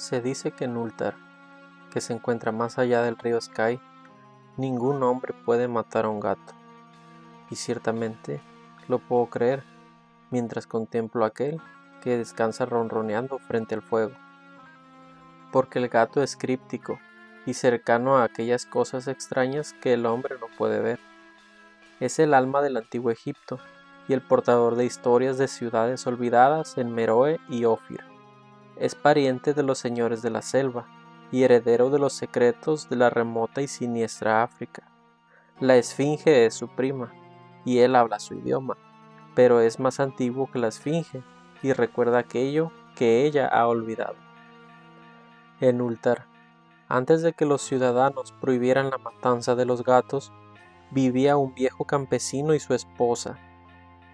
[0.00, 1.14] Se dice que en Ultar,
[1.90, 3.78] que se encuentra más allá del río Sky,
[4.56, 6.54] ningún hombre puede matar a un gato.
[7.50, 8.40] Y ciertamente
[8.88, 9.62] lo puedo creer
[10.30, 11.60] mientras contemplo a aquel
[12.00, 14.14] que descansa ronroneando frente al fuego.
[15.52, 16.98] Porque el gato es críptico
[17.44, 20.98] y cercano a aquellas cosas extrañas que el hombre no puede ver.
[22.00, 23.58] Es el alma del antiguo Egipto
[24.08, 28.09] y el portador de historias de ciudades olvidadas en Meroe y Ofir
[28.80, 30.86] es pariente de los señores de la selva
[31.30, 34.90] y heredero de los secretos de la remota y siniestra África.
[35.60, 37.12] La esfinge es su prima,
[37.64, 38.76] y él habla su idioma,
[39.34, 41.22] pero es más antiguo que la esfinge
[41.62, 44.16] y recuerda aquello que ella ha olvidado.
[45.60, 46.26] En Ultar,
[46.88, 50.32] antes de que los ciudadanos prohibieran la matanza de los gatos,
[50.90, 53.38] vivía un viejo campesino y su esposa,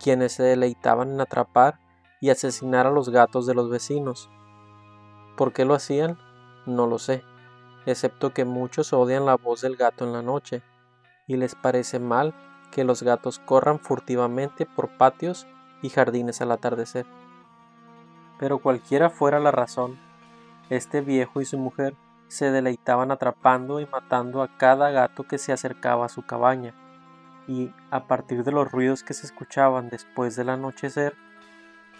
[0.02, 1.78] quienes se deleitaban en atrapar
[2.20, 4.28] y asesinar a los gatos de los vecinos.
[5.36, 6.16] ¿Por qué lo hacían?
[6.64, 7.22] No lo sé,
[7.84, 10.62] excepto que muchos odian la voz del gato en la noche,
[11.26, 12.34] y les parece mal
[12.70, 15.46] que los gatos corran furtivamente por patios
[15.82, 17.06] y jardines al atardecer.
[18.38, 19.98] Pero cualquiera fuera la razón,
[20.70, 21.94] este viejo y su mujer
[22.28, 26.74] se deleitaban atrapando y matando a cada gato que se acercaba a su cabaña,
[27.46, 31.14] y a partir de los ruidos que se escuchaban después del anochecer,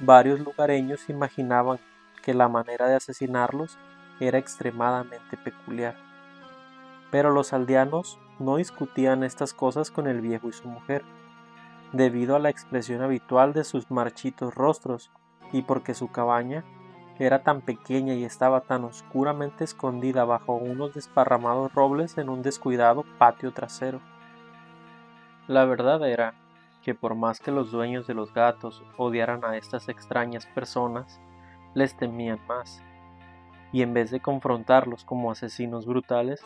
[0.01, 1.79] varios lugareños imaginaban
[2.27, 3.79] que la manera de asesinarlos
[4.19, 5.95] era extremadamente peculiar.
[7.13, 11.05] Pero los aldeanos no discutían estas cosas con el viejo y su mujer,
[11.93, 15.13] debido a la expresión habitual de sus marchitos rostros
[15.53, 16.65] y porque su cabaña
[17.21, 23.05] era tan pequeña y estaba tan oscuramente escondida bajo unos desparramados robles en un descuidado
[23.19, 24.01] patio trasero.
[25.47, 26.35] La verdad era
[26.83, 31.21] que por más que los dueños de los gatos odiaran a estas extrañas personas,
[31.77, 32.83] les temían más,
[33.71, 36.43] y en vez de confrontarlos como asesinos brutales,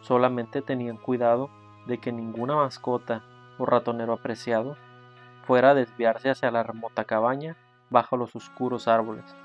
[0.00, 1.50] solamente tenían cuidado
[1.86, 3.22] de que ninguna mascota
[3.58, 4.78] o ratonero apreciado
[5.46, 7.54] fuera a desviarse hacia la remota cabaña
[7.90, 9.36] bajo los oscuros árboles.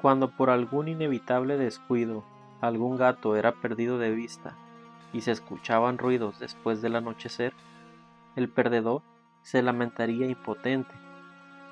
[0.00, 2.24] Cuando por algún inevitable descuido
[2.62, 4.56] algún gato era perdido de vista
[5.12, 7.52] y se escuchaban ruidos después del anochecer,
[8.34, 9.02] el perdedor
[9.42, 11.09] se lamentaría impotente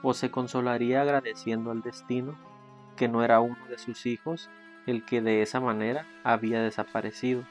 [0.02, 2.36] o se consolaría agradeciendo al destino
[2.96, 4.50] que no era uno de sus hijos
[4.86, 7.44] el que de esa manera había desaparecido,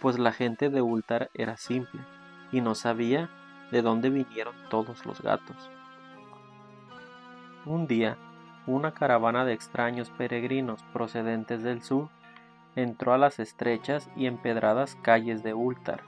[0.00, 2.00] pues la gente de Ultar era simple
[2.52, 3.30] y no sabía
[3.70, 5.70] de dónde vinieron todos los gatos.
[7.66, 8.16] Un día,
[8.66, 12.08] una caravana de extraños peregrinos procedentes del sur
[12.76, 16.02] entró a las estrechas y empedradas calles de Ultar.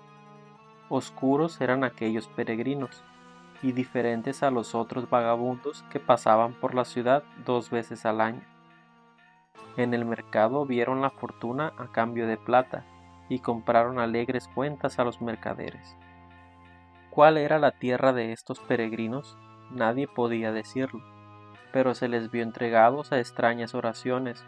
[0.88, 3.02] Oscuros eran aquellos peregrinos,
[3.62, 8.42] y diferentes a los otros vagabundos que pasaban por la ciudad dos veces al año.
[9.76, 12.84] En el mercado vieron la fortuna a cambio de plata
[13.28, 15.96] y compraron alegres cuentas a los mercaderes.
[17.10, 19.38] ¿Cuál era la tierra de estos peregrinos?
[19.70, 21.02] Nadie podía decirlo,
[21.72, 24.44] pero se les vio entregados a extrañas oraciones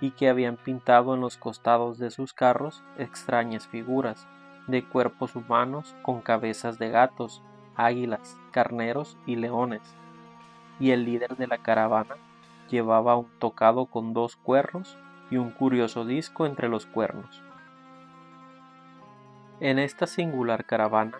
[0.00, 4.26] y que habían pintado en los costados de sus carros extrañas figuras
[4.66, 7.42] de cuerpos humanos con cabezas de gatos
[7.76, 9.82] águilas, carneros y leones,
[10.80, 12.16] y el líder de la caravana
[12.70, 14.96] llevaba un tocado con dos cuernos
[15.30, 17.42] y un curioso disco entre los cuernos.
[19.60, 21.18] En esta singular caravana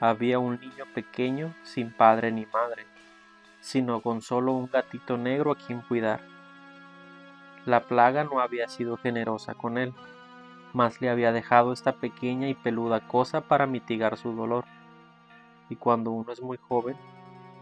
[0.00, 2.86] había un niño pequeño sin padre ni madre,
[3.60, 6.20] sino con solo un gatito negro a quien cuidar.
[7.66, 9.92] La plaga no había sido generosa con él,
[10.72, 14.64] mas le había dejado esta pequeña y peluda cosa para mitigar su dolor
[15.68, 16.96] y cuando uno es muy joven,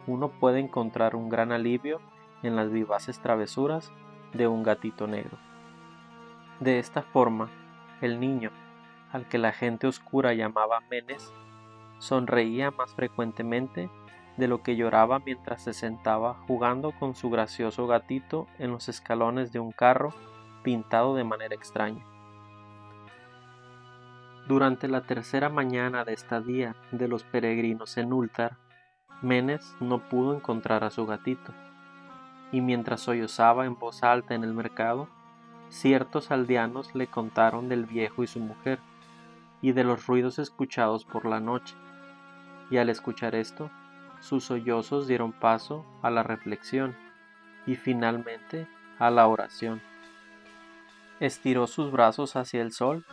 [0.06, 2.00] uno puede encontrar un gran alivio
[2.42, 3.92] en las vivaces travesuras
[4.32, 5.38] de un gatito negro.
[6.60, 7.50] De esta forma,
[8.00, 8.50] el niño,
[9.12, 11.32] al que la gente oscura llamaba Menes,
[11.98, 13.90] sonreía más frecuentemente
[14.36, 19.52] de lo que lloraba mientras se sentaba jugando con su gracioso gatito en los escalones
[19.52, 20.12] de un carro
[20.62, 22.04] pintado de manera extraña.
[24.46, 28.56] Durante la tercera mañana de estadía de los peregrinos en Ultar,
[29.20, 31.52] Menes no pudo encontrar a su gatito,
[32.52, 35.08] y mientras sollozaba en voz alta en el mercado,
[35.68, 38.78] ciertos aldeanos le contaron del viejo y su mujer,
[39.62, 41.74] y de los ruidos escuchados por la noche,
[42.70, 43.68] y al escuchar esto,
[44.20, 46.94] sus sollozos dieron paso a la reflexión
[47.66, 48.68] y finalmente
[49.00, 49.80] a la oración.
[51.18, 53.04] Estiró sus brazos hacia el sol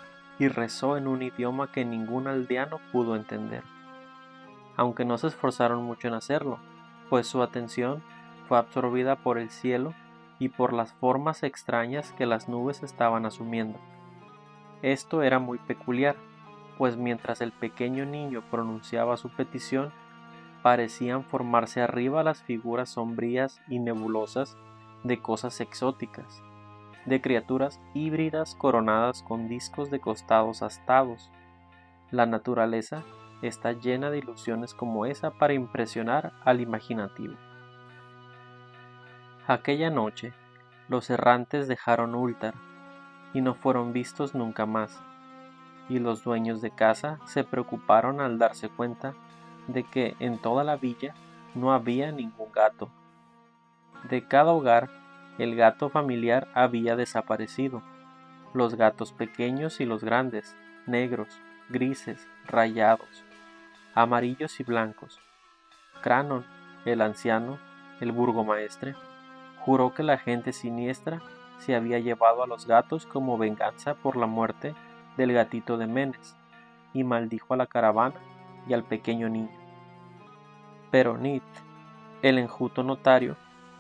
[0.43, 3.63] y rezó en un idioma que ningún aldeano pudo entender,
[4.75, 6.59] aunque no se esforzaron mucho en hacerlo,
[7.09, 8.03] pues su atención
[8.49, 9.93] fue absorbida por el cielo
[10.39, 13.79] y por las formas extrañas que las nubes estaban asumiendo.
[14.81, 16.17] Esto era muy peculiar,
[16.77, 19.93] pues mientras el pequeño niño pronunciaba su petición,
[20.61, 24.57] parecían formarse arriba las figuras sombrías y nebulosas
[25.05, 26.43] de cosas exóticas,
[27.05, 31.31] de criaturas híbridas coronadas con discos de costados astados.
[32.11, 33.03] La naturaleza
[33.41, 37.35] está llena de ilusiones como esa para impresionar al imaginativo.
[39.47, 40.33] Aquella noche,
[40.87, 42.53] los errantes dejaron Ultar
[43.33, 45.01] y no fueron vistos nunca más,
[45.89, 49.13] y los dueños de casa se preocuparon al darse cuenta
[49.67, 51.13] de que en toda la villa
[51.55, 52.89] no había ningún gato.
[54.09, 54.89] De cada hogar,
[55.37, 57.81] el gato familiar había desaparecido.
[58.53, 61.39] Los gatos pequeños y los grandes, negros,
[61.69, 63.23] grises, rayados,
[63.95, 65.19] amarillos y blancos.
[66.01, 66.45] Cranon,
[66.85, 67.57] el anciano,
[67.99, 68.95] el burgomaestre,
[69.61, 71.21] juró que la gente siniestra
[71.57, 74.75] se había llevado a los gatos como venganza por la muerte
[75.17, 76.35] del gatito de Menes,
[76.93, 78.15] y maldijo a la caravana
[78.67, 79.57] y al pequeño niño.
[80.91, 81.43] Pero Nit,
[82.21, 83.35] el enjuto notario,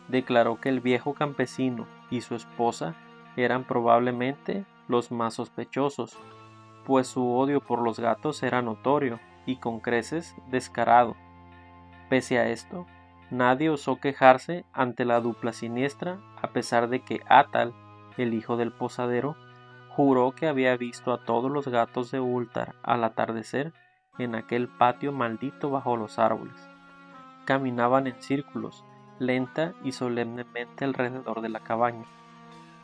[0.07, 2.95] declaró que el viejo campesino y su esposa
[3.35, 6.17] eran probablemente los más sospechosos,
[6.85, 11.15] pues su odio por los gatos era notorio y con creces descarado.
[12.09, 12.85] Pese a esto,
[13.31, 17.73] nadie osó quejarse ante la dupla siniestra, a pesar de que Atal,
[18.17, 19.35] el hijo del posadero,
[19.89, 23.73] juró que había visto a todos los gatos de Ultar al atardecer
[24.17, 26.69] en aquel patio maldito bajo los árboles.
[27.45, 28.85] Caminaban en círculos,
[29.25, 32.05] lenta y solemnemente alrededor de la cabaña,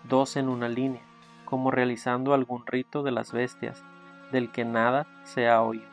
[0.04, 1.02] dos en una línea,
[1.46, 3.84] como realizando algún rito de las bestias,
[4.32, 5.88] del que nada se ha oído.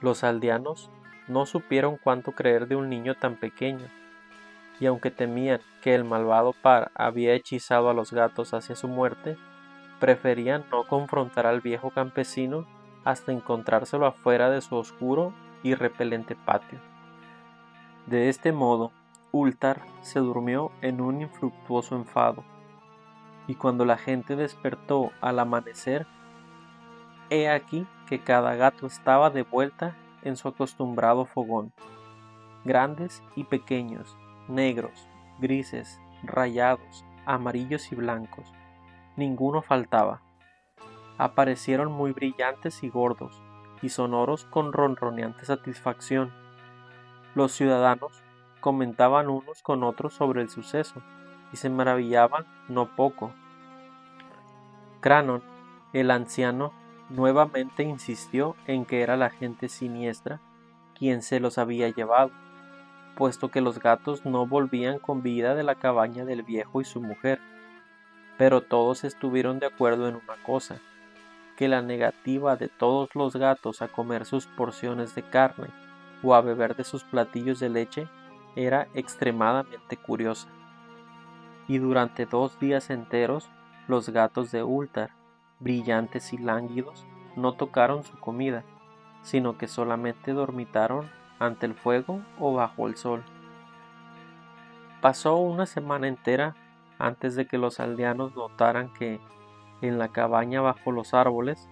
[0.00, 0.90] Los aldeanos
[1.28, 3.86] no supieron cuánto creer de un niño tan pequeño,
[4.80, 9.36] y aunque temían que el malvado par había hechizado a los gatos hacia su muerte,
[10.00, 12.66] preferían no confrontar al viejo campesino
[13.04, 16.80] hasta encontrárselo afuera de su oscuro y repelente patio.
[18.06, 18.92] De este modo,
[19.32, 22.44] Ultar se durmió en un infructuoso enfado,
[23.46, 26.06] y cuando la gente despertó al amanecer,
[27.30, 31.72] he aquí que cada gato estaba de vuelta en su acostumbrado fogón.
[32.64, 34.16] Grandes y pequeños,
[34.48, 35.08] negros,
[35.38, 38.52] grises, rayados, amarillos y blancos,
[39.16, 40.22] ninguno faltaba.
[41.18, 43.42] Aparecieron muy brillantes y gordos,
[43.82, 46.32] y sonoros con ronroneante satisfacción.
[47.34, 48.22] Los ciudadanos
[48.60, 51.02] comentaban unos con otros sobre el suceso,
[51.52, 53.32] y se maravillaban no poco.
[55.00, 55.42] Cranon,
[55.92, 56.72] el anciano,
[57.08, 60.40] nuevamente insistió en que era la gente siniestra
[60.96, 62.30] quien se los había llevado,
[63.16, 67.00] puesto que los gatos no volvían con vida de la cabaña del viejo y su
[67.00, 67.40] mujer
[68.40, 70.78] pero todos estuvieron de acuerdo en una cosa,
[71.58, 75.66] que la negativa de todos los gatos a comer sus porciones de carne
[76.22, 78.08] o a beber de sus platillos de leche
[78.56, 80.48] era extremadamente curiosa.
[81.68, 83.50] Y durante dos días enteros
[83.86, 85.10] los gatos de Ultar,
[85.60, 87.06] brillantes y lánguidos,
[87.36, 88.64] no tocaron su comida,
[89.22, 93.24] sino que solamente dormitaron ante el fuego o bajo el sol.
[95.00, 96.54] Pasó una semana entera
[96.98, 99.20] antes de que los aldeanos notaran que
[99.80, 101.68] en la cabaña bajo los árboles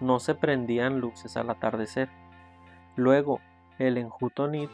[0.00, 2.08] no se prendían luces al atardecer.
[2.96, 3.40] Luego,
[3.80, 4.68] el enjuto Nid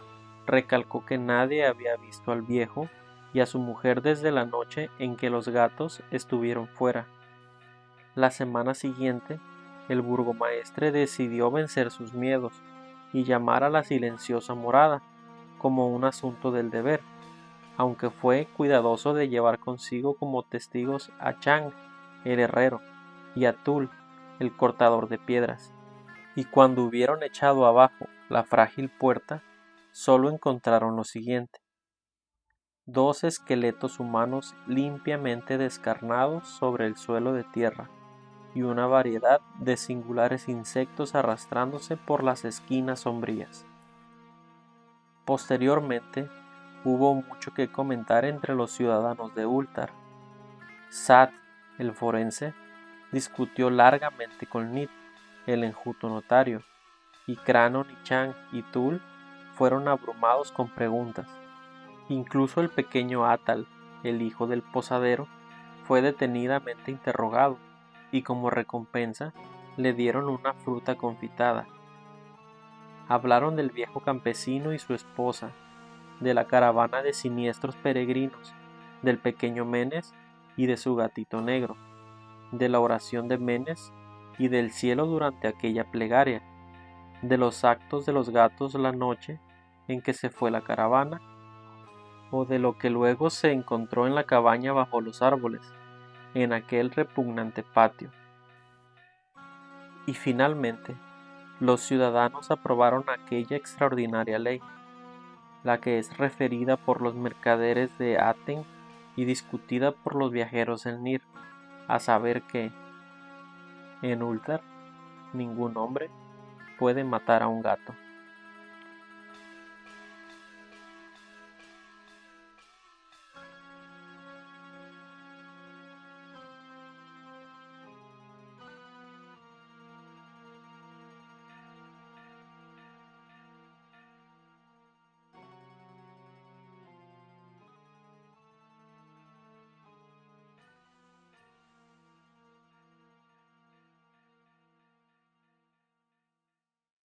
[0.46, 2.90] recalcó que nadie había visto al viejo
[3.32, 7.06] y a su mujer desde la noche en que los gatos estuvieron fuera.
[8.14, 9.40] La semana siguiente,
[9.88, 12.52] el burgomaestre decidió vencer sus miedos
[13.14, 15.00] y llamar a la silenciosa morada
[15.56, 17.00] como un asunto del deber
[17.76, 21.72] aunque fue cuidadoso de llevar consigo como testigos a Chang,
[22.24, 22.80] el herrero,
[23.34, 23.90] y a Tul,
[24.38, 25.72] el cortador de piedras.
[26.34, 29.42] Y cuando hubieron echado abajo la frágil puerta,
[29.92, 31.60] solo encontraron lo siguiente.
[32.84, 37.90] Dos esqueletos humanos limpiamente descarnados sobre el suelo de tierra,
[38.54, 43.66] y una variedad de singulares insectos arrastrándose por las esquinas sombrías.
[45.26, 46.28] Posteriormente,
[46.84, 49.90] hubo mucho que comentar entre los ciudadanos de Ultar.
[50.88, 51.32] Sat,
[51.78, 52.54] el forense,
[53.12, 54.88] discutió largamente con Nid,
[55.46, 56.62] el enjuto notario,
[57.26, 59.00] y Cranon y Chang y Tul
[59.54, 61.26] fueron abrumados con preguntas.
[62.08, 63.66] Incluso el pequeño Atal,
[64.04, 65.26] el hijo del posadero,
[65.84, 67.58] fue detenidamente interrogado
[68.12, 69.32] y como recompensa
[69.76, 71.66] le dieron una fruta confitada.
[73.08, 75.50] Hablaron del viejo campesino y su esposa,
[76.20, 78.54] de la caravana de siniestros peregrinos,
[79.02, 80.14] del pequeño Menes
[80.56, 81.76] y de su gatito negro,
[82.52, 83.92] de la oración de Menes
[84.38, 86.42] y del cielo durante aquella plegaria,
[87.22, 89.40] de los actos de los gatos la noche
[89.88, 91.20] en que se fue la caravana,
[92.30, 95.62] o de lo que luego se encontró en la cabaña bajo los árboles,
[96.34, 98.10] en aquel repugnante patio.
[100.06, 100.94] Y finalmente,
[101.60, 104.60] los ciudadanos aprobaron aquella extraordinaria ley,
[105.62, 108.64] la que es referida por los mercaderes de Aten
[109.16, 111.22] y discutida por los viajeros del Nir,
[111.88, 112.72] a saber que,
[114.02, 114.60] en Ultar,
[115.32, 116.10] ningún hombre
[116.78, 117.94] puede matar a un gato.